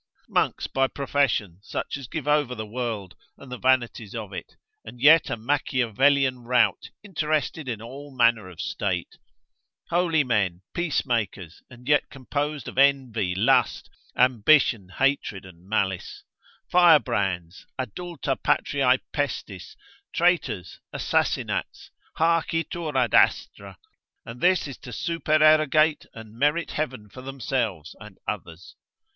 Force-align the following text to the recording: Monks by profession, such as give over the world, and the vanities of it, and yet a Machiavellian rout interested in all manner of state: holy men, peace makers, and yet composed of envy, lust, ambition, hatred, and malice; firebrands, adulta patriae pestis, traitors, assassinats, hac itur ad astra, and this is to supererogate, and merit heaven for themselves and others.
Monks 0.29 0.65
by 0.65 0.87
profession, 0.87 1.59
such 1.61 1.95
as 1.95 2.07
give 2.07 2.27
over 2.27 2.55
the 2.55 2.65
world, 2.65 3.15
and 3.37 3.51
the 3.51 3.59
vanities 3.59 4.15
of 4.15 4.33
it, 4.33 4.55
and 4.83 4.99
yet 4.99 5.29
a 5.29 5.37
Machiavellian 5.37 6.39
rout 6.39 6.89
interested 7.03 7.69
in 7.69 7.83
all 7.83 8.09
manner 8.11 8.49
of 8.49 8.59
state: 8.59 9.19
holy 9.89 10.23
men, 10.23 10.63
peace 10.73 11.05
makers, 11.05 11.61
and 11.69 11.87
yet 11.87 12.09
composed 12.09 12.67
of 12.67 12.79
envy, 12.79 13.35
lust, 13.35 13.91
ambition, 14.17 14.89
hatred, 14.89 15.45
and 15.45 15.69
malice; 15.69 16.23
firebrands, 16.71 17.67
adulta 17.79 18.35
patriae 18.35 18.97
pestis, 19.13 19.75
traitors, 20.15 20.79
assassinats, 20.91 21.91
hac 22.15 22.47
itur 22.53 22.95
ad 22.95 23.13
astra, 23.13 23.77
and 24.25 24.41
this 24.41 24.67
is 24.67 24.77
to 24.79 24.91
supererogate, 24.91 26.07
and 26.11 26.33
merit 26.33 26.71
heaven 26.71 27.07
for 27.07 27.21
themselves 27.21 27.95
and 28.01 28.17
others. 28.27 28.75